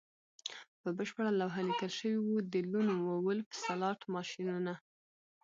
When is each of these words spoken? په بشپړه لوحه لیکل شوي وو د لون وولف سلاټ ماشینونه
په 0.81 0.89
بشپړه 0.97 1.31
لوحه 1.39 1.61
لیکل 1.69 1.91
شوي 1.99 2.19
وو 2.21 2.37
د 2.53 2.55
لون 2.71 2.87
وولف 3.05 3.47
سلاټ 3.63 3.99
ماشینونه 4.13 4.73